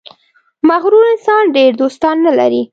[0.69, 2.61] •مغرور انسان ډېر دوستان نه لري.